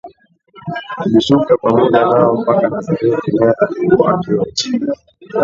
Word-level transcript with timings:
Alishuka 0.97 1.57
pamoja 1.57 1.91
nao 2.01 2.35
mpaka 2.41 2.69
Nazareti 2.69 3.31
naye 3.31 3.53
alikuwa 3.59 4.13
akiwatii 4.15 4.79